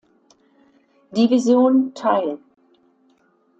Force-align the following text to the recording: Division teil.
Division 1.13 1.93
teil. 1.93 2.39